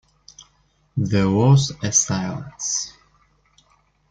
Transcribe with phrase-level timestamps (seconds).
[0.97, 2.91] There was a silence.